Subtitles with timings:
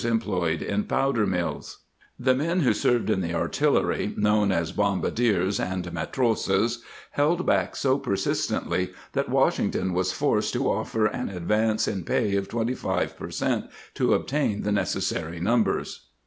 [0.03, 0.25] Maintaining the
[0.89, 1.77] Forces
[2.81, 6.79] served in the artillery— known as bombardiers and matrosses—
[7.21, 12.35] held back so persistently that Wash ington was forced to offer an advance in pay
[12.35, 16.07] of twenty five per cent, to obtain the necessary numbers.